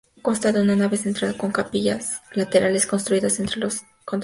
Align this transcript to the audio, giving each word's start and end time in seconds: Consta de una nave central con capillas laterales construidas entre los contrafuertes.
Consta 0.23 0.51
de 0.51 0.59
una 0.59 0.75
nave 0.75 0.97
central 0.97 1.37
con 1.37 1.51
capillas 1.51 2.23
laterales 2.33 2.87
construidas 2.87 3.39
entre 3.39 3.59
los 3.59 3.81
contrafuertes. 4.03 4.19